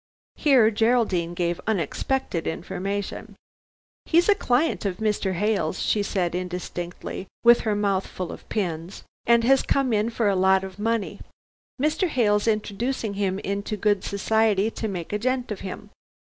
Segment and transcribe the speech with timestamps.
[0.35, 3.35] Here Geraldine gave unexpected information.
[4.07, 5.33] "He's a client of Mr.
[5.33, 10.27] Hale's," she said indistinctly, with her mouth full of pins, "and has come in for
[10.27, 11.19] a lot of money.
[11.79, 12.07] Mr.
[12.07, 15.91] Hale's introducing him into good society, to make a gent of him."